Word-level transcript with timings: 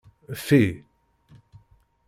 Ffi. 0.39 0.61